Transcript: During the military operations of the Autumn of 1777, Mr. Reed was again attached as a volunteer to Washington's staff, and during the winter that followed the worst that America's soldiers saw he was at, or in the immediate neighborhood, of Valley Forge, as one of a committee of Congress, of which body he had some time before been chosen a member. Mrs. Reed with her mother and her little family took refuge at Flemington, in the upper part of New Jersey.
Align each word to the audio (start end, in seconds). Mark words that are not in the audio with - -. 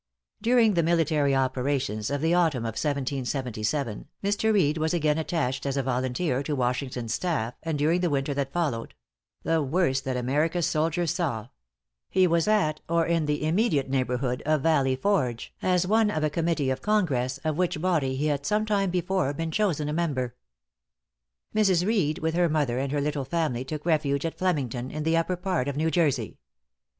During 0.41 0.73
the 0.73 0.81
military 0.81 1.35
operations 1.35 2.09
of 2.09 2.21
the 2.21 2.33
Autumn 2.33 2.63
of 2.63 2.73
1777, 2.73 4.07
Mr. 4.23 4.51
Reed 4.51 4.79
was 4.79 4.95
again 4.95 5.19
attached 5.19 5.63
as 5.63 5.77
a 5.77 5.83
volunteer 5.83 6.41
to 6.41 6.55
Washington's 6.55 7.13
staff, 7.13 7.53
and 7.61 7.77
during 7.77 8.01
the 8.01 8.09
winter 8.09 8.33
that 8.33 8.51
followed 8.51 8.95
the 9.43 9.61
worst 9.61 10.03
that 10.05 10.17
America's 10.17 10.65
soldiers 10.65 11.11
saw 11.13 11.49
he 12.09 12.25
was 12.25 12.47
at, 12.47 12.81
or 12.89 13.05
in 13.05 13.27
the 13.27 13.45
immediate 13.45 13.91
neighborhood, 13.91 14.41
of 14.43 14.63
Valley 14.63 14.95
Forge, 14.95 15.53
as 15.61 15.85
one 15.85 16.09
of 16.09 16.23
a 16.23 16.31
committee 16.31 16.71
of 16.71 16.81
Congress, 16.81 17.37
of 17.43 17.59
which 17.59 17.79
body 17.79 18.15
he 18.15 18.25
had 18.25 18.43
some 18.43 18.65
time 18.65 18.89
before 18.89 19.31
been 19.35 19.51
chosen 19.51 19.87
a 19.87 19.93
member. 19.93 20.35
Mrs. 21.53 21.85
Reed 21.85 22.17
with 22.17 22.33
her 22.33 22.49
mother 22.49 22.79
and 22.79 22.91
her 22.91 23.01
little 23.01 23.23
family 23.23 23.63
took 23.63 23.85
refuge 23.85 24.25
at 24.25 24.39
Flemington, 24.39 24.89
in 24.89 25.03
the 25.03 25.15
upper 25.15 25.35
part 25.35 25.67
of 25.67 25.77
New 25.77 25.91
Jersey. 25.91 26.39